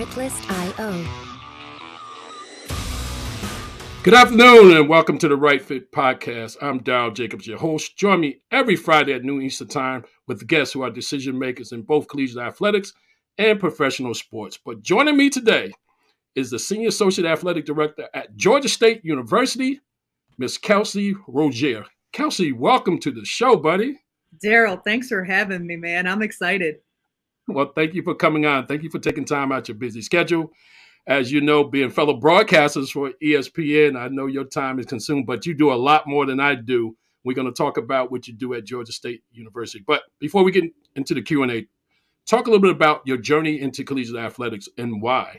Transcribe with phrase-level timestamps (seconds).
[0.00, 1.06] Artlist.io.
[4.02, 6.56] Good afternoon and welcome to the Right Fit Podcast.
[6.62, 7.98] I'm Darryl Jacobs, your host.
[7.98, 11.82] Join me every Friday at noon Eastern Time with guests who are decision makers in
[11.82, 12.94] both collegiate athletics
[13.36, 14.58] and professional sports.
[14.64, 15.70] But joining me today
[16.34, 19.80] is the Senior Associate Athletic Director at Georgia State University,
[20.38, 21.84] Miss Kelcey Roegiers.
[22.14, 24.00] Kelcey, welcome to the show, buddy.
[24.42, 26.06] Darryl, thanks for having me, man.
[26.06, 26.76] I'm excited.
[27.48, 28.66] Well, thank you for coming on.
[28.66, 30.52] Thank you for taking time out your busy schedule.
[31.06, 35.46] As you know, being fellow broadcasters for ESPN, I know your time is consumed, but
[35.46, 36.96] you do a lot more than I do.
[37.24, 39.82] We're going to talk about what you do at Georgia State University.
[39.86, 40.64] But before we get
[40.96, 41.66] into the Q&A,
[42.26, 45.36] talk a little bit about your journey into collegiate athletics and why.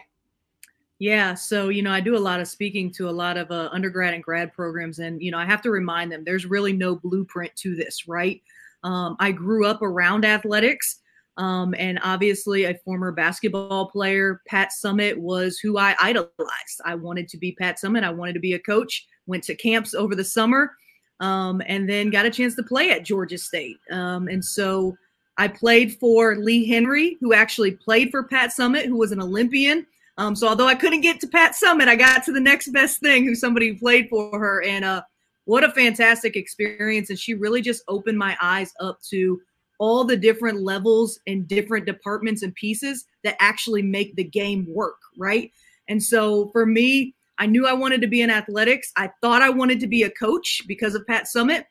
[1.01, 3.69] Yeah, so you know, I do a lot of speaking to a lot of uh,
[3.71, 6.95] undergrad and grad programs, and you know, I have to remind them there's really no
[6.95, 8.39] blueprint to this, right?
[8.83, 11.00] Um, I grew up around athletics.
[11.37, 16.81] Um, and obviously, a former basketball player, Pat Summitt, was who I idolized.
[16.85, 18.03] I wanted to be Pat Summitt.
[18.03, 19.07] I wanted to be a coach.
[19.27, 20.71] Went to camps over the summer,
[21.19, 23.77] um, and then got a chance to play at Georgia State.
[23.91, 24.95] Um, and so
[25.37, 29.87] I played for Lea Henry, who actually played for Pat Summitt, who was an Olympian.
[30.17, 32.99] Um, so although I couldn't get to Pat Summitt, I got to the next best
[32.99, 35.01] thing, who somebody played for her, and uh,
[35.45, 37.09] what a fantastic experience.
[37.09, 39.39] And she really just opened my eyes up to
[39.81, 44.99] all the different levels and different departments and pieces that actually make the game work,
[45.17, 45.51] right?
[45.89, 48.91] And so for me, I knew I wanted to be in athletics.
[48.95, 51.63] I thought I wanted to be a coach because of Pat Summitt.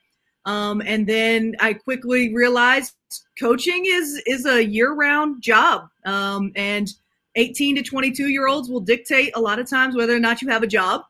[0.45, 2.97] Um, and then I quickly realized
[3.39, 5.83] coaching is is a year-round job.
[6.05, 6.93] Um, and
[7.37, 10.49] 18 to 22 year olds will dictate a lot of times whether or not you
[10.49, 11.03] have a job,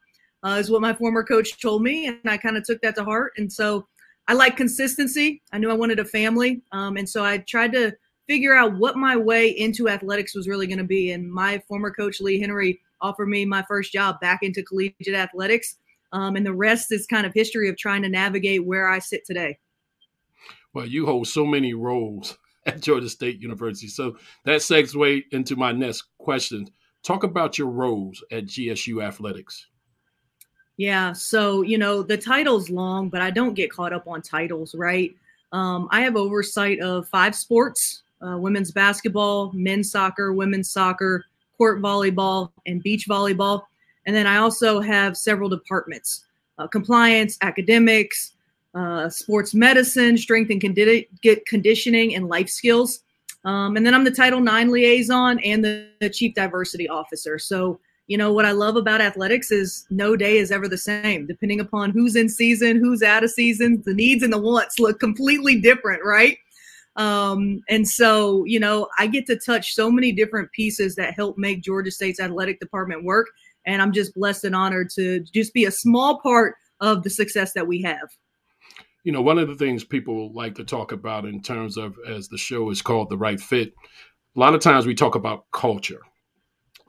[0.42, 2.08] uh, is what my former coach told me.
[2.08, 3.32] And I kind of took that to heart.
[3.38, 3.86] And so
[4.30, 5.42] I like consistency.
[5.52, 6.62] I knew I wanted a family.
[6.70, 7.92] Um, and so I tried to
[8.28, 11.10] figure out what my way into athletics was really going to be.
[11.10, 15.78] And my former coach, Lea Henry, offered me my first job back into collegiate athletics.
[16.12, 19.26] Um, and the rest is kind of history of trying to navigate where I sit
[19.26, 19.58] today.
[20.74, 23.88] Well, you hold so many roles at Georgia State University.
[23.88, 26.68] So that segues into my next question.
[27.02, 29.66] Talk about your roles at GSU Athletics.
[30.80, 31.12] Yeah.
[31.12, 35.14] So, you know, the title's long, but I don't get caught up on titles, right?
[35.52, 41.26] Um, I have oversight of five sports uh, women's basketball, men's soccer, women's soccer,
[41.58, 43.64] court volleyball, and beach volleyball.
[44.06, 46.24] And then I also have several departments
[46.58, 48.32] uh, compliance, academics,
[48.74, 51.08] uh, sports medicine, strength and condi-
[51.44, 53.00] conditioning, and life skills.
[53.44, 57.38] Um, and then I'm the Title IX liaison and the, the chief diversity officer.
[57.38, 61.28] So, you know what I love about athletics is no day is ever the same.
[61.28, 64.98] Depending upon who's in season, who's out of season, the needs and the wants look
[64.98, 66.36] completely different, right?
[66.96, 71.38] Um, and so, you know, I get to touch so many different pieces that help
[71.38, 73.28] make Georgia State's athletic department work.
[73.64, 77.52] And I'm just blessed and honored to just be a small part of the success
[77.52, 78.08] that we have.
[79.04, 82.26] You know, one of the things people like to talk about in terms of, as
[82.26, 83.72] the show is called, The Right Fit,
[84.36, 86.00] a lot of times we talk about culture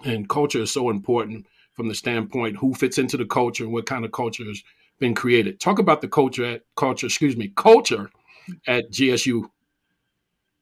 [0.05, 3.85] and culture is so important from the standpoint who fits into the culture and what
[3.85, 4.61] kind of culture has
[4.99, 5.59] been created.
[5.59, 8.09] Talk about the culture at culture, excuse me, culture
[8.67, 9.49] at GSU.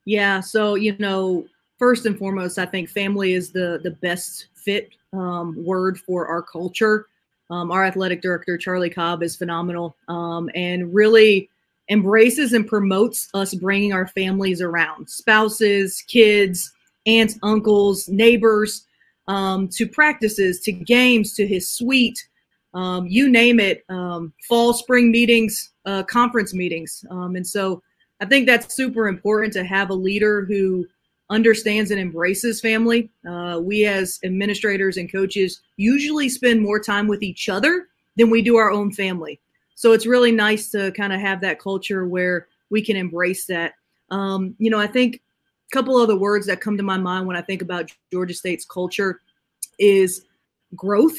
[0.05, 1.45] Yeah, so you know,
[1.77, 6.41] first and foremost, I think family is the the best fit um, word for our
[6.41, 7.07] culture.
[7.51, 11.49] Um, our athletic director Charlie Cobb is phenomenal um, and really
[11.89, 16.71] embraces and promotes us bringing our families around, spouses, kids,
[17.07, 18.85] aunts, uncles, neighbors
[19.29, 22.27] um, to practices, to games, to his suite,
[22.73, 27.05] um, you name it, um, fall, spring meetings, uh, conference meetings.
[27.09, 27.81] Um, and so
[28.19, 30.85] I think that's super important to have a leader who
[31.29, 33.09] understands and embraces family.
[33.27, 38.41] Uh, we, as administrators and coaches, usually spend more time with each other than we
[38.41, 39.39] do our own family.
[39.75, 43.73] So it's really nice to kind of have that culture where we can embrace that.
[44.09, 45.21] Um, you know, I think
[45.71, 48.65] couple of the words that come to my mind when I think about Georgia State's
[48.65, 49.21] culture
[49.77, 50.25] is
[50.75, 51.17] growth.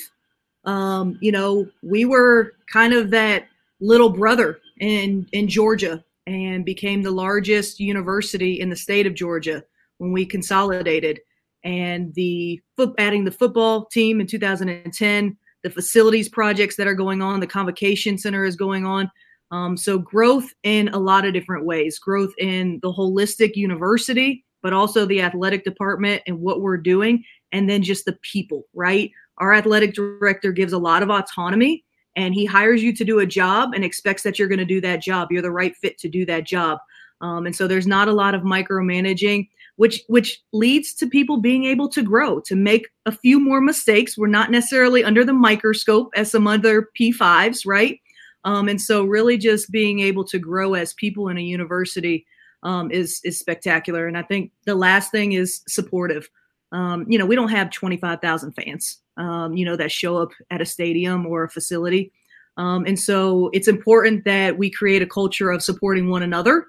[0.64, 3.46] Um, you know, we were kind of that
[3.80, 9.64] little brother in in Georgia and became the largest university in the state of Georgia
[9.98, 11.20] when we consolidated.
[11.64, 17.20] And the foot adding the football team in 2010, the facilities projects that are going
[17.20, 19.10] on, the convocation center is going on.
[19.50, 24.72] Um, so growth in a lot of different ways, growth in the holistic university, but
[24.72, 29.10] also the athletic department and what we're doing, and then just the people, right?
[29.38, 31.84] Our athletic director gives a lot of autonomy
[32.16, 34.80] and he hires you to do a job and expects that you're going to do
[34.82, 35.28] that job.
[35.30, 36.78] You're the right fit to do that job.
[37.20, 39.48] Um, and so there's not a lot of micromanaging.
[39.76, 44.18] which which leads to people being able to grow, to make a few more mistakes.
[44.18, 47.98] We're not necessarily under the microscope as some other P5s, right?
[48.44, 52.26] Um, and so really just being able to grow as people in a university
[52.62, 54.06] um, is is spectacular.
[54.06, 56.28] And I think the last thing is supportive.
[56.72, 60.60] Um, you know, we don't have 25,000 fans, um, you know, that show up at
[60.60, 62.12] a stadium or a facility.
[62.56, 66.66] Um, and so it's important that we create a culture of supporting one another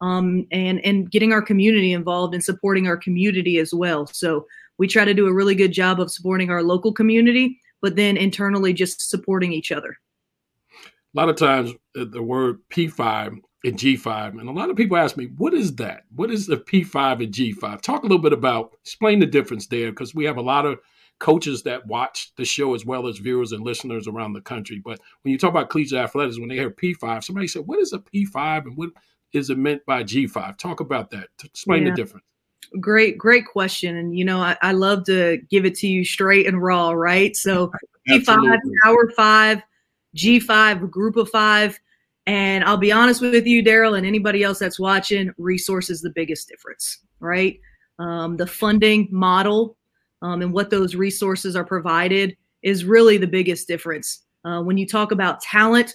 [0.00, 4.06] um, and, and getting our community involved and supporting our community as well.
[4.06, 4.46] So
[4.78, 8.16] we try to do a really good job of supporting our local community, but then
[8.16, 9.98] internally just supporting each other.
[11.14, 14.38] A lot of times uh, the word P5 and G5.
[14.38, 16.04] And a lot of people ask me, what is that?
[16.14, 17.80] What is the P5 and G5?
[17.80, 20.78] Talk a little bit about, explain the difference there, because we have a lot of
[21.20, 24.82] coaches that watch the show as well as viewers and listeners around the country.
[24.84, 27.92] But when you talk about collegiate athletics, when they hear P5, somebody said, what is
[27.92, 28.90] a P5 and what
[29.32, 30.58] is it meant by G5?
[30.58, 31.28] Talk about that.
[31.42, 31.90] Explain yeah.
[31.90, 32.26] the difference.
[32.80, 33.96] Great, great question.
[33.96, 37.36] And, you know, I, I, love to give it to you straight and raw, right?
[37.36, 37.70] So
[38.08, 39.62] P5, Power 5,
[40.14, 41.78] G5, Group of 5
[42.26, 46.10] and I'll be honest with you, Darryl, and anybody else that's watching, resource is the
[46.10, 47.60] biggest difference, right?
[47.98, 49.76] Um, the funding model
[50.22, 54.22] um, and what those resources are provided is really the biggest difference.
[54.44, 55.94] Uh, when you talk about talent,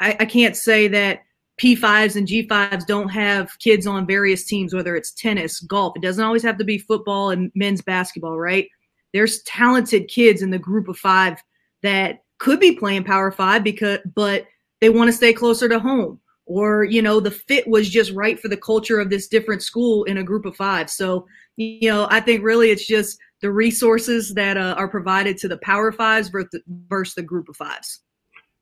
[0.00, 1.20] I, I can't say that
[1.60, 5.94] P5s and G5s don't have kids on various teams, whether it's tennis, golf.
[5.96, 8.68] It doesn't always have to be football and men's basketball, right?
[9.12, 11.42] There's talented kids in the group of five
[11.82, 14.46] that could be playing Power Five because, but
[14.80, 16.20] they want to stay closer to home.
[16.46, 20.04] Or you know the fit was just right for the culture of this different school
[20.04, 20.88] in a group of five.
[20.88, 21.26] So
[21.58, 25.58] you know i think really it's just the resources that uh, are provided to the
[25.58, 28.00] power fives versus the, versus the group of fives.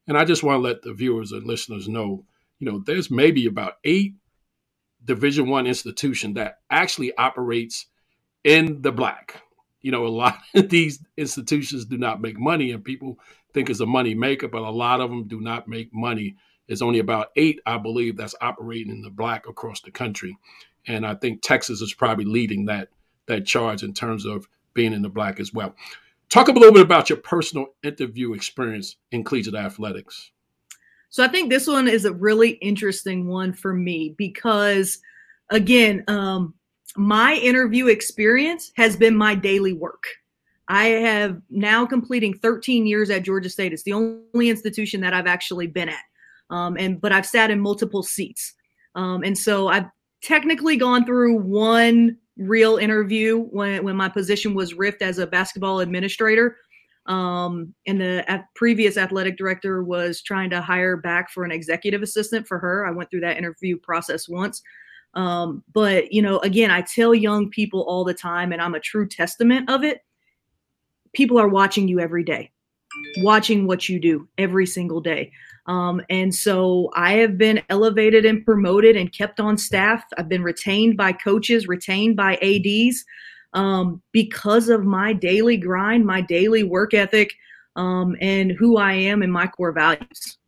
[0.08, 2.24] And i just want to let the viewers and listeners know
[2.58, 4.14] you know there's maybe about eight
[5.04, 7.86] division one institution that actually operates
[8.44, 9.42] in the black
[9.86, 13.20] you know a lot of these institutions do not make money and people
[13.54, 16.34] think it's a money maker, but a lot of them do not make money.
[16.66, 20.36] It's only about eight, I believe, that's operating in the black across the country,
[20.88, 22.88] and I think Texas is probably leading that
[23.26, 25.76] that charge in terms of being in the black as well.
[26.30, 30.32] Talk a little bit about your personal interview experience in collegiate athletics.
[31.10, 34.98] So I think this one is a really interesting one for me because,
[35.50, 36.54] again, um,
[36.96, 40.04] my interview experience has been my daily work.
[40.68, 43.72] I have now completing 13 years at Georgia State.
[43.72, 46.02] It's the only institution that I've actually been at.
[46.50, 48.54] Um, and but I've sat in multiple seats.
[48.94, 49.86] Um, and so I've
[50.22, 55.80] technically gone through one real interview when when my position was ripped as a basketball
[55.80, 56.56] administrator.
[57.06, 62.48] Um, and the previous athletic director was trying to hire back for an executive assistant
[62.48, 62.84] for her.
[62.84, 64.60] I went through that interview process once.
[65.16, 68.80] Um, but you know, again, I tell young people all the time, and I'm a
[68.80, 70.02] true testament of it
[71.16, 72.50] people are watching you every day,
[73.18, 75.32] watching what you do every single day.
[75.66, 80.04] Um, and so I have been elevated and promoted and kept on staff.
[80.16, 83.02] I've been retained by coaches, retained by ADs
[83.54, 87.32] um, because of my daily grind, my daily work ethic,
[87.74, 90.38] um, and who I am and my core values.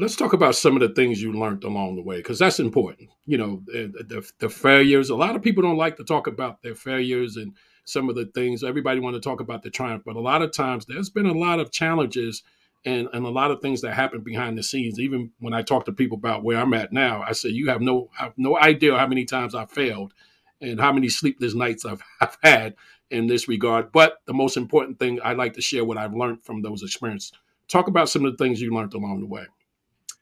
[0.00, 3.08] Let's talk about some of the things you learned along the way, because that's important.
[3.26, 5.10] You know, eh, the, the, the failures.
[5.10, 7.52] A lot of people don't like to talk about their failures and
[7.84, 8.62] some of the things.
[8.62, 11.32] Everybody want to talk about the triumph, but a lot of times there's been a
[11.32, 12.44] lot of challenges
[12.84, 15.00] and, and a lot of things that happen behind the scenes.
[15.00, 17.80] Even when I talk to people about where I'm at now, I say you have
[17.80, 20.14] no have no idea how many times I've failed
[20.60, 22.76] and how many sleepless nights I've, I've had
[23.10, 23.90] in this regard.
[23.90, 27.32] But the most important thing I like to share what I've learned from those experiences.
[27.66, 29.46] Talk about some of the things you learned along the way.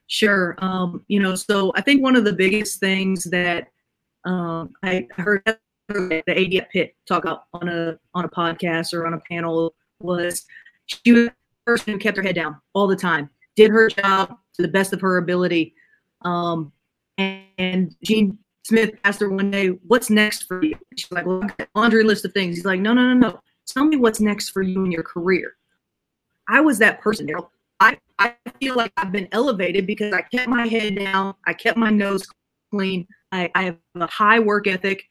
[0.07, 0.55] Sure.
[0.59, 3.67] Um, you know, so I think one of the biggest things that
[4.25, 5.43] um, I heard
[5.89, 10.45] the AD Pitt talk about on a on a podcast or on a panel was
[10.85, 11.33] she was the
[11.65, 14.93] person who kept her head down all the time, did her job to the best
[14.93, 15.73] of her ability.
[16.23, 16.71] Um,
[17.17, 21.43] and, and Gene Smith asked her one day, "What's next for you?" She's like, "Well,
[21.75, 23.39] laundry list of things." He's like, "No, no, no, no.
[23.65, 25.55] Tell me what's next for you in your career."
[26.49, 27.27] I was that person.
[28.19, 31.91] I, feel like I've been elevated because I kept my head down, I kept my
[31.91, 32.25] nose
[32.71, 35.03] clean, I, I have a high work ethic.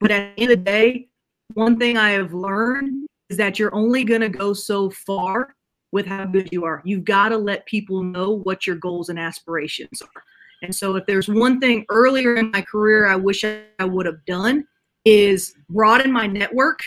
[0.00, 1.08] But at the end of the day,
[1.52, 5.54] one thing I have learned is that you're only going to go so far
[5.92, 6.82] with how good you are.
[6.84, 10.22] You've got to let people know what your goals and aspirations are.
[10.62, 14.24] And so, if there's one thing earlier in my career I wish I would have
[14.24, 14.66] done,
[15.04, 16.80] is broaden my network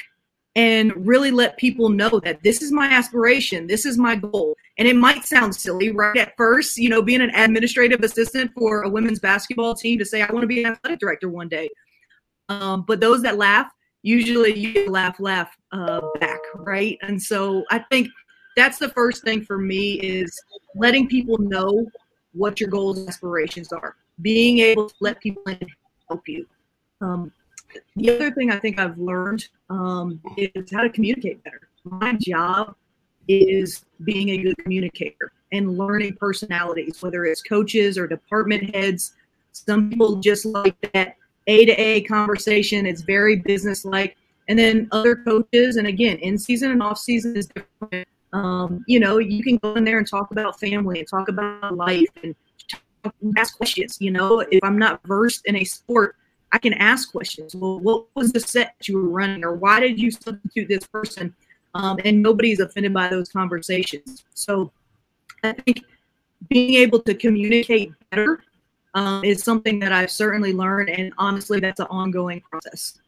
[0.56, 4.56] and really let people know that this is my aspiration, this is my goal.
[4.78, 8.84] And it might sound silly right at first, you know, being an administrative assistant for
[8.84, 11.70] a women's basketball team to say, I want to be an athletic director one day.
[12.50, 13.72] Um, but those that laugh,
[14.04, 16.98] usually you laugh, laugh uh, back, right?
[17.02, 18.08] And so I think
[18.56, 20.40] that's the first thing for me is
[20.76, 21.88] letting people know
[22.34, 23.96] what your goals and aspirations are.
[24.22, 25.44] Being able to let people
[26.08, 26.46] help you.
[27.02, 27.32] Um,
[27.96, 31.68] the other thing I think I've learned um, is how to communicate better.
[31.84, 32.76] My job
[33.28, 39.14] is being a good communicator and learning personalities, whether it's coaches or department heads.
[39.52, 41.16] Some people just like that
[41.48, 42.86] A to A conversation.
[42.86, 44.18] It's very business-like.
[44.50, 48.08] And then other coaches, and again, in season and off season is different.
[48.34, 51.76] Um, you know, you can go in there and talk about family and talk about
[51.76, 52.36] life and
[53.38, 53.98] ask questions.
[54.00, 56.16] You know, if I'm not versed in a sport,
[56.54, 57.56] I can ask questions.
[57.56, 61.36] Well, what was the set you were running, or why did you substitute this person?
[61.78, 64.26] Um, and nobody's offended by those conversations.
[64.34, 64.72] So
[65.44, 65.84] I think
[66.50, 68.42] being able to communicate better
[68.96, 73.00] um, is something that I've certainly learned, and honestly, that's an ongoing process.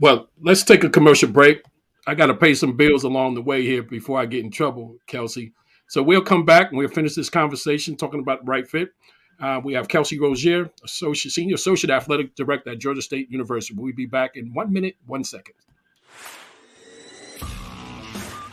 [0.00, 1.62] Well, let's take a commercial break.
[2.08, 4.96] I got to pay some bills along the way here before I get in trouble,
[5.06, 5.52] Kelcey.
[5.86, 8.88] So we'll come back and we'll finish this conversation talking about right fit.
[9.38, 13.74] Uh, we have Kelcey Roegiers, associate, senior associate athletic director at Georgia State University.
[13.74, 15.54] We'll be back in one minute, one second.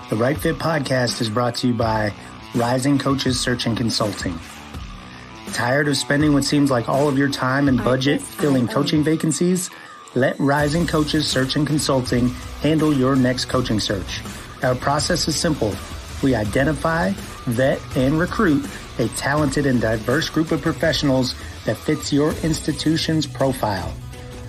[0.09, 2.11] The Right Fit podcast is brought to you by
[2.55, 4.39] Rising Coaches Search and Consulting.
[5.53, 9.69] Tired of spending what seems like all of your time and budget filling coaching vacancies?
[10.15, 12.29] Let Rising Coaches Search and Consulting
[12.63, 14.21] handle your next coaching search.
[14.63, 15.75] Our process is simple.
[16.23, 17.11] We identify,
[17.45, 21.35] vet, and recruit a talented and diverse group of professionals
[21.65, 23.93] that fits your institution's profile.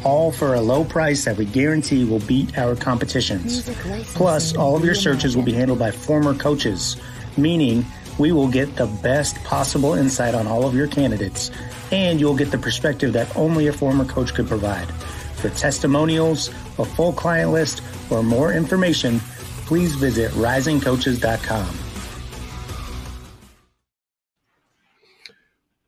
[0.02, 3.68] All for a low price that we guarantee will beat our competitions.
[4.14, 6.96] Plus, all of your searches will be handled by former coaches,
[7.36, 7.84] meaning
[8.18, 11.50] we will get the best possible insight on all of your candidates,
[11.92, 14.88] and you'll get the perspective that only a former coach could provide.
[15.36, 19.20] For testimonials, a full client list, or more information,
[19.66, 21.89] please visit risingcoaches.com.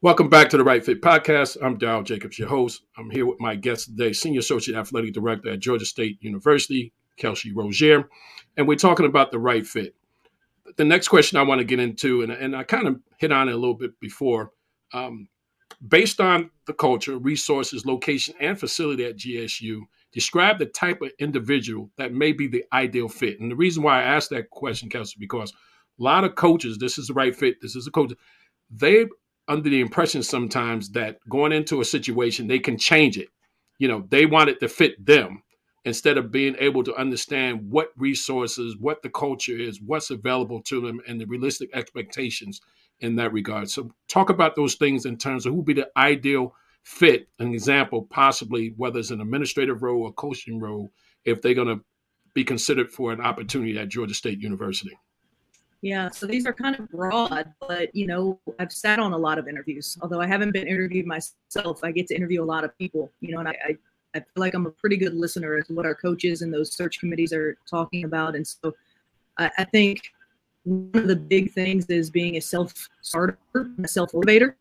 [0.02, 1.56] Welcome back to the Right Fit Podcast.
[1.62, 2.82] I'm Darryl Jacobs, your host.
[2.98, 7.54] I'm here with my guest today, Senior Associate Athletic Director at Georgia State University, Kelcey
[7.54, 8.08] Roegiers,
[8.56, 9.94] and we're talking about the right fit.
[10.76, 13.48] The next question I want to get into, and, and I kind of hit on
[13.48, 14.50] it a little bit before,
[14.92, 15.28] um,
[15.86, 21.92] based on the culture, resources, location, and facility at GSU, describe the type of individual
[21.96, 23.38] that may be the ideal fit.
[23.38, 26.98] And the reason why I asked that question, Kelcey, because a lot of coaches, this
[26.98, 28.12] is the right fit, this is a coach,
[28.68, 29.06] they
[29.48, 33.28] under the impression sometimes that going into a situation they can change it.
[33.78, 35.42] You know they want it to fit them
[35.84, 40.80] instead of being able to understand what resources what the culture is what's available to
[40.80, 42.60] them and the realistic expectations
[43.00, 43.68] in that regard.
[43.68, 47.52] So talk about those things in terms of who would be the ideal fit an
[47.52, 50.92] example possibly whether it's an administrative role or coaching role
[51.24, 51.84] if they're going to
[52.34, 54.98] be considered for an opportunity at georgia state university
[55.82, 59.36] yeah, so these are kind of broad, but you know, I've sat on a lot
[59.36, 59.98] of interviews.
[60.00, 63.10] Although I haven't been interviewed myself, I get to interview a lot of people.
[63.20, 63.76] You know, and I, I,
[64.14, 67.00] I feel like I'm a pretty good listener as what our coaches and those search
[67.00, 68.36] committees are talking about.
[68.36, 68.72] And so,
[69.38, 70.02] I, I think
[70.62, 73.36] one of the big things is being a self starter,
[73.82, 74.54] a self motivator.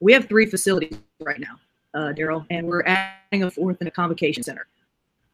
[0.00, 1.60] We have three facilities right now,
[1.94, 4.66] uh, Darryl, and we're adding a fourth in a convocation center.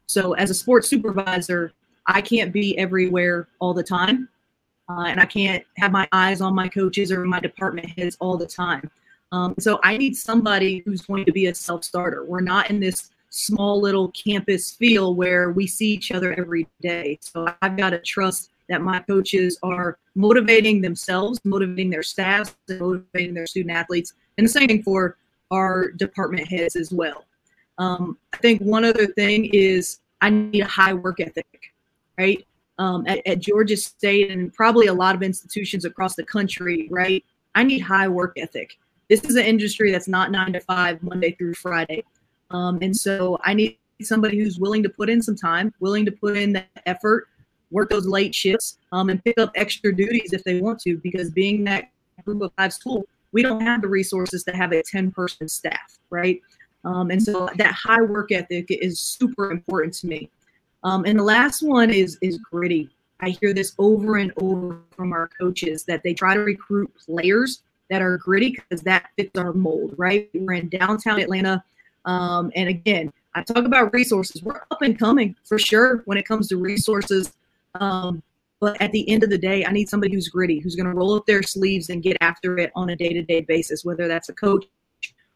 [0.05, 1.71] So, as a sports supervisor,
[2.05, 4.29] I can't be everywhere all the time
[4.89, 8.37] uh, and I can't have my eyes on my coaches or my department heads all
[8.37, 8.89] the time.
[9.31, 12.23] Um, so I need somebody who's going to be a self starter.
[12.23, 17.17] We're not in this small little campus feel where we see each other every day.
[17.21, 23.33] So I've got to trust that my coaches are motivating themselves, motivating their staffs, motivating
[23.33, 24.13] their student athletes.
[24.37, 25.17] And the same thing for
[25.51, 27.25] our department heads as well.
[27.77, 31.73] Um, I think one other thing is I need a high work ethic,
[32.17, 32.45] right?
[32.77, 37.23] Um, at, at Georgia State and probably a lot of institutions across the country, right?
[37.55, 38.77] I need high work ethic.
[39.09, 42.03] This is an industry that's not nine to five, Monday through Friday.
[42.51, 46.11] Um, and so I need somebody who's willing to put in some time, willing to
[46.11, 47.27] put in that effort,
[47.71, 51.29] work those late shifts, um, and pick up extra duties if they want to, because
[51.29, 51.89] being that
[52.23, 55.99] group of five school, we don't have the resources to have a 10 person staff,
[56.09, 56.41] right?
[56.83, 60.29] Um, and so that high work ethic is super important to me.
[60.85, 62.89] Um, and the last one is is gritty.
[63.19, 67.63] I hear this over and over from our coaches that they try to recruit players
[67.89, 70.29] that are gritty because that fits our mold, right?
[70.35, 71.63] We're in downtown Atlanta.
[72.05, 74.43] Um, and again, I talk about resources.
[74.43, 77.33] We're up and coming for sure when it comes to resources.
[77.75, 78.21] Um,
[78.59, 80.93] but at the end of the day, I need somebody who's gritty, who's going to
[80.93, 84.07] roll up their sleeves and get after it on a day to day basis, whether
[84.07, 84.65] that's a coach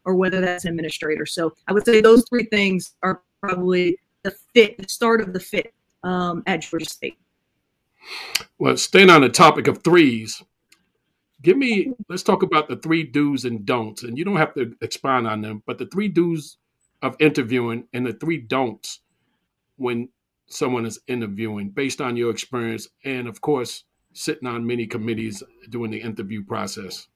[0.04, 1.26] or whether that's an administrator.
[1.26, 5.40] So I would say those three things are probably the fit, the start of the
[5.40, 5.72] fit
[6.02, 7.18] um, at Georgia State.
[8.58, 10.42] Well, staying on the topic of threes,
[11.42, 14.02] give me let's talk about the three do's and don'ts.
[14.02, 16.56] And you don't have to expand on them, but the three do's
[17.02, 19.00] of interviewing and the three don'ts
[19.76, 20.08] when
[20.46, 25.90] someone is interviewing based on your experience and of course sitting on many committees during
[25.90, 27.06] the interview process.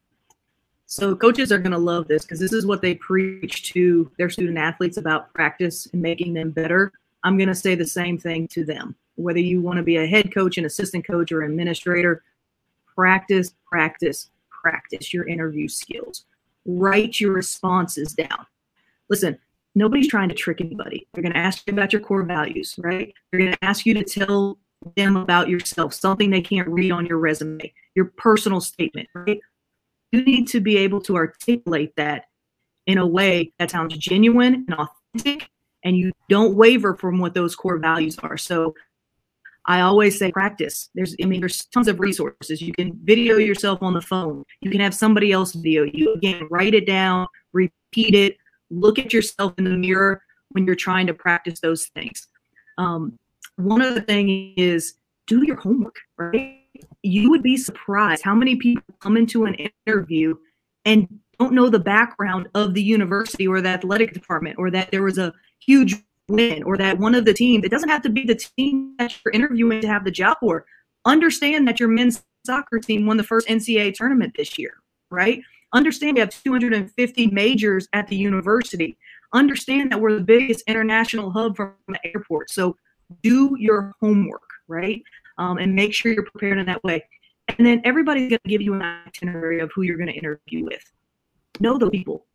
[0.86, 4.30] So coaches are going to love this because this is what they preach to their
[4.30, 6.92] student athletes about practice and making them better.
[7.22, 8.94] I'm going to say the same thing to them.
[9.16, 12.22] Whether you want to be a head coach, an assistant coach, or administrator,
[12.94, 16.24] practice, practice, practice your interview skills.
[16.66, 18.46] Write your responses down.
[19.08, 19.38] Listen,
[19.74, 21.06] nobody's trying to trick anybody.
[21.12, 23.12] They're going to ask you about your core values, right?
[23.30, 24.58] They're going to ask you to tell
[24.96, 29.40] them about yourself, something they can't read on your resume, your personal statement, right?
[30.14, 32.26] You need to be able to articulate that
[32.86, 35.50] in a way that sounds genuine and authentic,
[35.82, 38.36] and you don't waver from what those core values are.
[38.36, 38.76] So
[39.66, 40.88] I always say practice.
[40.94, 42.62] There's, I mean, there's tons of resources.
[42.62, 44.44] You can video yourself on the phone.
[44.60, 46.14] You can have somebody else video you.
[46.14, 48.36] Again, write it down, repeat it,
[48.70, 52.28] look at yourself in the mirror when you're trying to practice those things.
[52.78, 53.18] Um,
[53.56, 54.94] one other thing is
[55.26, 56.60] do your homework, right?
[57.02, 60.34] You would be surprised how many people come into an interview
[60.84, 65.02] and don't know the background of the university or the athletic department or that there
[65.02, 65.96] was a huge
[66.28, 69.14] win or that one of the teams, it doesn't have to be the team that
[69.24, 70.64] you're interviewing to have the job for.
[71.04, 74.74] Understand that your men's soccer team won the first NCAA tournament this year,
[75.10, 75.40] right?
[75.72, 78.96] Understand we have 250 majors at the university.
[79.32, 82.50] Understand that we're the biggest international hub from the airport.
[82.50, 82.76] So
[83.22, 85.02] do your homework, right?
[85.38, 87.04] Um, and make sure you're prepared in that way.
[87.48, 90.64] And then everybody's going to give you an itinerary of who you're going to interview
[90.64, 90.82] with.
[91.60, 92.26] Know the people,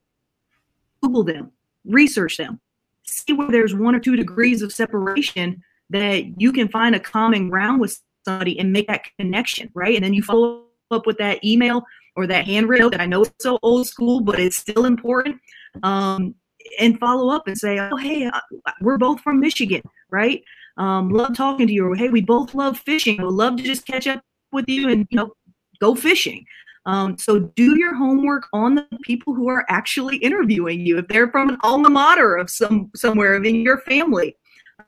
[1.01, 1.51] Google them,
[1.85, 2.59] research them,
[3.05, 7.49] see where there's one or two degrees of separation that you can find a common
[7.49, 9.95] ground with somebody and make that connection, right?
[9.95, 11.83] And then you follow up with that email
[12.15, 15.39] or that note that I know it's so old school, but it's still important.
[15.83, 16.35] Um,
[16.79, 18.39] and follow up and say, oh, hey, uh,
[18.81, 19.81] we're both from Michigan,
[20.11, 20.43] right?
[20.79, 21.85] Um, love talking to you.
[21.85, 23.21] Or, hey, we both love fishing.
[23.21, 25.33] Would love to just catch up with you and, you know,
[25.79, 26.45] go fishing.
[26.85, 30.97] Um, so do your homework on the people who are actually interviewing you.
[30.97, 34.35] If they're from an alma mater of some somewhere in your family,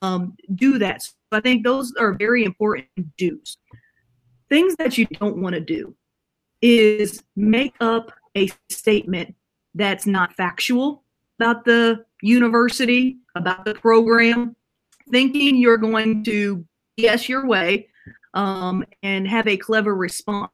[0.01, 1.04] um, do that.
[1.04, 3.58] So I think those are very important do's.
[4.49, 5.95] Things that you don't want to do
[6.62, 9.36] is make up a statement
[9.75, 11.04] that's not factual
[11.39, 14.56] about the university, about the program,
[15.10, 16.66] thinking you're going to
[16.98, 17.88] yes your way
[18.34, 20.52] um, and have a clever response.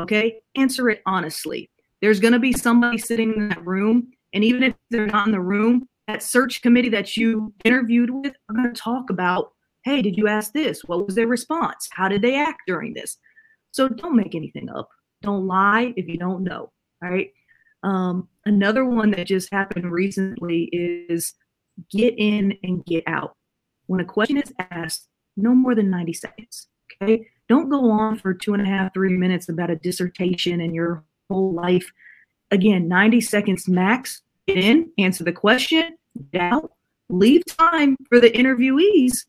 [0.00, 1.70] Okay, answer it honestly.
[2.00, 5.32] There's going to be somebody sitting in that room, and even if they're not in
[5.32, 9.52] the room, that search committee that you interviewed with are going to talk about
[9.84, 10.82] hey, did you ask this?
[10.84, 11.88] What was their response?
[11.92, 13.16] How did they act during this?
[13.72, 14.88] So don't make anything up.
[15.22, 16.72] Don't lie if you don't know.
[17.00, 17.32] Right.
[17.84, 21.34] Um, another one that just happened recently is
[21.90, 23.36] get in and get out.
[23.88, 26.68] When a question is asked, no more than 90 seconds.
[27.02, 27.26] Okay.
[27.48, 31.04] Don't go on for two and a half, three minutes about a dissertation and your
[31.28, 31.90] whole life.
[32.50, 34.22] Again, 90 seconds max.
[34.46, 35.98] Get in, answer the question,
[36.32, 36.72] get out,
[37.10, 39.26] leave time for the interviewees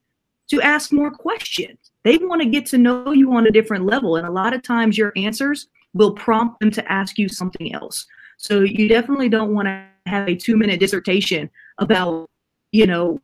[0.49, 1.91] to ask more questions.
[2.03, 4.15] They want to get to know you on a different level.
[4.15, 8.05] And a lot of times your answers will prompt them to ask you something else.
[8.37, 12.29] So you definitely don't want to have a two minute dissertation about,
[12.71, 13.19] you know,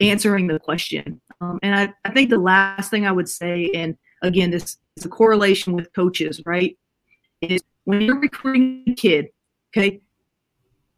[0.00, 1.20] answering the question.
[1.40, 5.04] Um, and I, I think the last thing I would say, and again, this is
[5.04, 6.76] a correlation with coaches, right?
[7.40, 9.28] Is when you're recruiting a kid,
[9.76, 10.00] okay,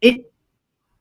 [0.01, 0.31] it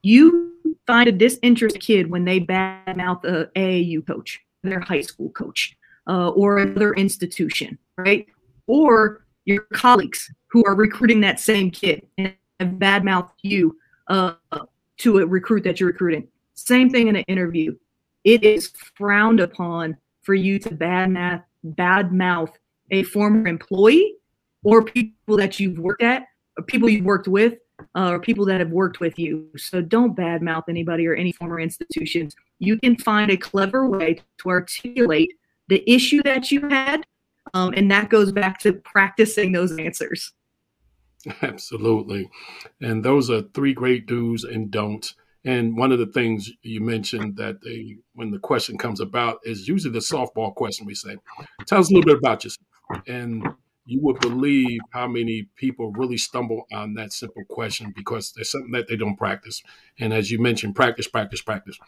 [0.02, 0.54] you
[0.86, 6.28] find a disinterested kid when they badmouth the AAU coach, their high school coach, uh,
[6.30, 8.26] or another institution, right?
[8.66, 14.34] Or your colleagues who are recruiting that same kid and have badmouthed you uh,
[14.98, 16.28] to a recruit that you're recruiting.
[16.54, 17.76] Same thing in an interview.
[18.24, 22.52] It is frowned upon for you to badmouth, badmouth
[22.90, 24.14] a former employee
[24.62, 27.54] or people that you've worked at, or people you've worked with,
[27.94, 29.48] uh, or people that have worked with you.
[29.56, 32.34] So don't badmouth anybody or any former institutions.
[32.60, 35.34] You can find a clever way to articulate
[35.68, 37.04] the issue that you had
[37.52, 40.32] um, and that goes back to practicing those answers.
[41.42, 42.30] Absolutely.
[42.80, 45.14] And those are three great do's and don'ts.
[45.44, 49.68] And one of the things you mentioned that they, when the question comes about, is
[49.68, 51.16] usually the softball question we say,
[51.66, 52.66] tell us a little bit about yourself.
[53.06, 53.46] And
[53.86, 58.72] you would believe how many people really stumble on that simple question because there's something
[58.72, 59.62] that they don't practice.
[60.00, 61.78] And as you mentioned, practice, practice, practice.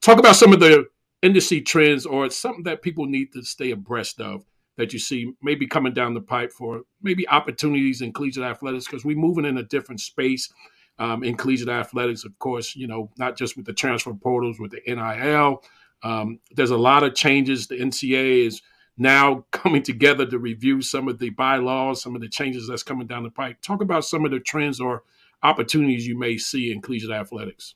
[0.00, 0.86] Talk about some of the
[1.20, 4.44] industry trends or something that people need to stay abreast of
[4.76, 9.04] that you see maybe coming down the pipe for maybe opportunities in collegiate athletics because
[9.04, 10.52] we're moving in a different space
[10.98, 12.24] um, in collegiate athletics.
[12.24, 15.62] Of course, you know, not just with the transfer portals, with the NIL.
[16.02, 17.66] Um, there's a lot of changes.
[17.66, 18.62] The NCAA is
[18.96, 23.06] now coming together to review some of the bylaws, some of the changes that's coming
[23.06, 23.60] down the pipe.
[23.62, 25.02] Talk about some of the trends or
[25.42, 27.74] opportunities you may see in collegiate athletics.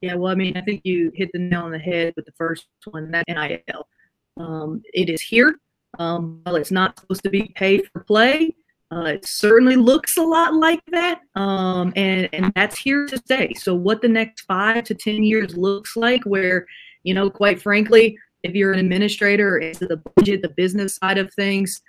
[0.00, 2.32] Yeah, well, I mean, I think you hit the nail on the head with the
[2.32, 3.88] first one, that NIL.
[4.36, 5.56] Um, it is here.
[5.98, 8.54] Um, well, it's not supposed to be paid for play.
[8.94, 13.52] Uh, it certainly looks a lot like that, um, and and that's here to stay.
[13.54, 16.66] So, what the next five to ten years looks like, where
[17.02, 21.32] you know, quite frankly, if you're an administrator into the budget, the business side of
[21.34, 21.82] things,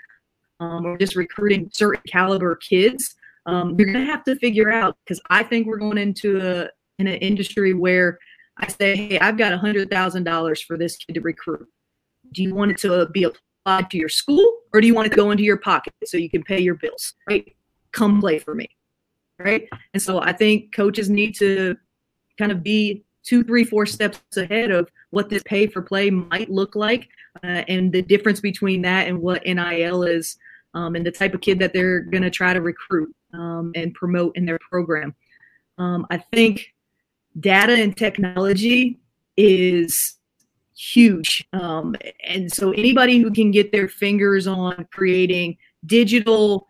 [0.60, 3.16] um, or just recruiting certain caliber kids,
[3.46, 6.70] um, you're going to have to figure out because I think we're going into a
[6.98, 8.18] in an industry where
[8.58, 11.68] I say, hey, I've got hundred thousand dollars for this kid to recruit.
[12.32, 15.16] Do you want it to be applied to your school, or do you want to
[15.16, 17.14] go into your pocket so you can pay your bills?
[17.30, 17.56] Right?
[17.94, 18.68] Come play for me.
[19.40, 19.70] Right?
[19.94, 21.78] And so I think coaches need to
[22.38, 26.50] kind of be two, three, four steps ahead of what this pay for play might
[26.50, 27.08] look like,
[27.42, 30.38] uh, and the difference between that and what NIL is,
[30.74, 33.94] um, and the type of kid that they're going to try to recruit um, and
[33.94, 35.16] promote in their program.
[35.78, 36.74] Um, I think
[37.40, 39.00] data and technology
[39.38, 40.18] is
[40.76, 41.48] huge.
[41.54, 46.68] Um, and so anybody who can get their fingers on creating digital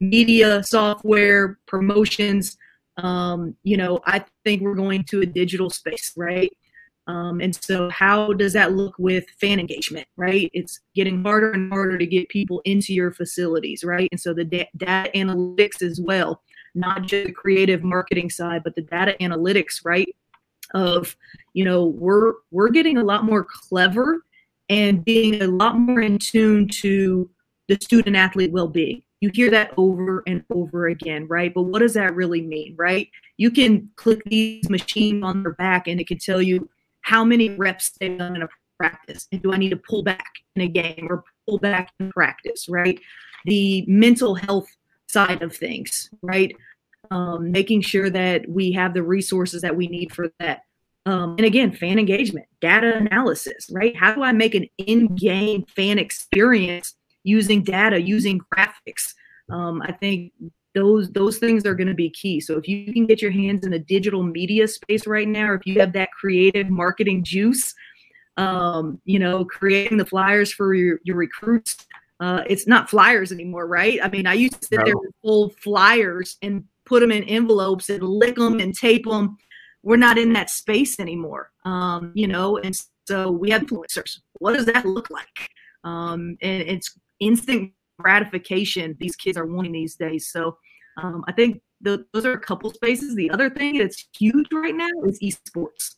[0.00, 2.56] media software promotions
[2.98, 6.52] um, you know, I think we're going to a digital space, right?
[7.08, 10.50] Um, and so, how does that look with fan engagement, right?
[10.52, 14.08] It's getting harder and harder to get people into your facilities, right?
[14.12, 16.42] And so, the da- data analytics as well,
[16.74, 20.14] not just the creative marketing side, but the data analytics, right?
[20.74, 21.16] Of,
[21.52, 24.24] you know, we're we're getting a lot more clever
[24.68, 27.28] and being a lot more in tune to
[27.68, 31.54] the student athlete well being you hear that over and over again, right?
[31.54, 33.08] But what does that really mean, right?
[33.36, 36.68] You can click these machines on their back and it can tell you
[37.02, 39.28] how many reps they've done in a practice.
[39.30, 42.68] And do I need to pull back in a game or pull back in practice,
[42.68, 42.98] right?
[43.44, 44.66] The mental health
[45.06, 46.52] side of things, right?
[47.12, 50.62] Um, making sure that we have the resources that we need for that.
[51.04, 53.94] Um, and again, fan engagement, data analysis, right?
[53.94, 56.94] How do I make an in game fan experience
[57.24, 59.14] using data, using graphics.
[59.50, 60.32] Um, I think
[60.74, 62.40] those those things are going to be key.
[62.40, 65.54] So if you can get your hands in the digital media space right now, or
[65.56, 67.74] if you have that creative marketing juice,
[68.36, 71.76] um, you know, creating the flyers for your, your recruits.
[72.20, 73.98] Uh, it's not flyers anymore, right?
[74.00, 74.84] I mean, I used to sit no.
[74.84, 79.36] there with full flyers and put them in envelopes and lick them and tape them.
[79.82, 82.58] We're not in that space anymore, um, you know.
[82.58, 84.20] And so we have influencers.
[84.34, 85.50] What does that look like?
[85.84, 90.30] Um, and it's instant gratification these kids are wanting these days.
[90.30, 90.56] So
[90.96, 93.14] um, I think the, those are a couple spaces.
[93.14, 95.96] The other thing that's huge right now is esports.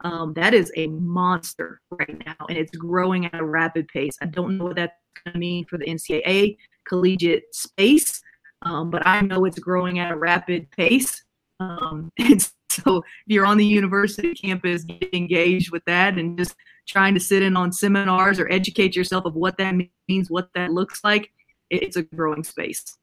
[0.00, 4.16] Um, that is a monster right now, and it's growing at a rapid pace.
[4.20, 4.92] I don't know what that's
[5.24, 8.20] going to mean for the NCAA collegiate space,
[8.64, 11.22] um, but I know it's growing at a rapid pace.
[11.60, 16.56] Um, and so, if you're on the university campus, get engaged with that and just
[16.86, 19.74] trying to sit in on seminars or educate yourself of what that
[20.08, 21.30] means, what that looks like,
[21.70, 22.96] it's a growing space.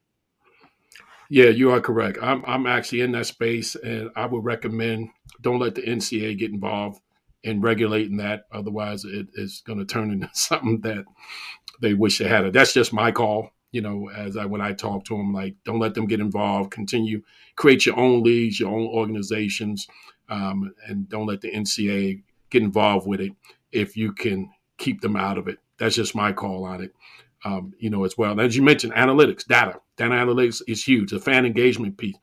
[1.29, 2.17] Yeah, you are correct.
[2.21, 6.51] I'm I'm actually in that space, and I would recommend don't let the NCA get
[6.51, 6.99] involved
[7.43, 8.43] in regulating that.
[8.51, 11.05] Otherwise, it is going to turn into something that
[11.81, 12.51] they wish they had.
[12.51, 13.51] That's just my call.
[13.71, 16.71] You know, as I when I talk to them, like don't let them get involved.
[16.71, 17.21] Continue
[17.55, 19.87] create your own leagues, your own organizations,
[20.29, 23.33] um, and don't let the NCA get involved with it
[23.71, 25.59] if you can keep them out of it.
[25.77, 26.93] That's just my call on it.
[27.43, 28.39] Um, you know, as well.
[28.39, 31.09] as you mentioned, analytics, data, data analytics is huge.
[31.09, 32.17] The fan engagement piece,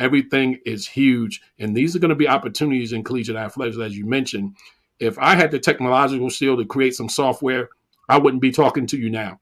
[0.00, 4.04] everything is huge, and these are going to be opportunities in collegiate athletics, as you
[4.04, 4.56] mentioned.
[4.98, 7.68] If I had the technological skill to create some software,
[8.08, 9.38] I wouldn't be talking to you now.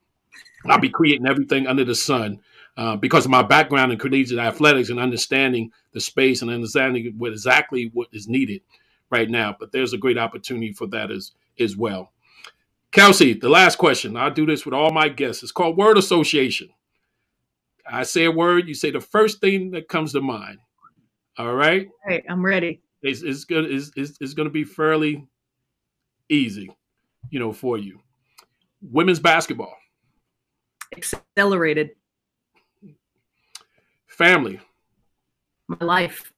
[0.67, 2.41] I'd be creating everything under the sun
[2.77, 7.33] uh, because of my background in collegiate athletics and understanding the space and understanding what
[7.33, 8.63] exactly what is needed
[9.11, 9.57] right now.
[9.59, 12.13] But there's a great opportunity for that as as well.
[12.93, 14.17] Kelcey, the last question.
[14.17, 15.43] I do this with all my guests.
[15.43, 16.71] It's called word association.
[17.87, 20.59] I say a word, you say the first thing that comes to mind.
[21.39, 21.89] All right.
[21.89, 22.83] All right, I'm ready.
[23.03, 23.65] It's, it's good.
[23.71, 25.27] It's, it's, it's going to be fairly
[26.29, 26.71] easy,
[27.31, 28.01] you know, for you.
[28.83, 29.75] Women's basketball.
[30.97, 31.91] Accelerated.
[34.07, 34.61] Family.
[35.69, 36.33] My life.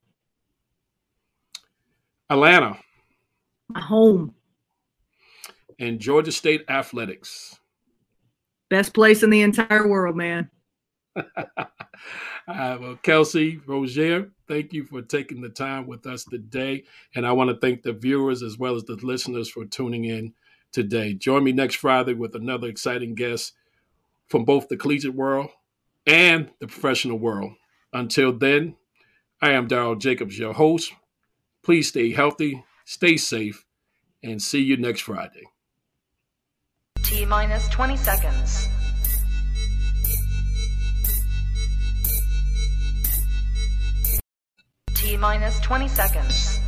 [2.30, 2.78] Atlanta.
[3.68, 4.34] My home.
[5.78, 7.58] And Georgia State Athletics.
[8.70, 10.50] Best place in the entire world, man.
[11.16, 11.24] uh,
[12.48, 16.84] well, Kelcey Roegiers, thank you for taking the time with us today.
[17.14, 20.32] And I want to thank the viewers as well as the listeners for tuning in
[20.72, 21.14] today.
[21.14, 23.52] Join me next Friday with another exciting guest
[24.28, 25.50] from both the collegiate world
[26.06, 27.52] and the professional world.
[27.92, 28.76] Until then,
[29.40, 30.92] I am Darryl Jacobs, your host.
[31.62, 33.64] Please stay healthy, stay safe,
[34.22, 35.44] and see you next Friday.
[37.02, 38.68] T minus 20 seconds.
[44.94, 46.63] T minus 20 seconds.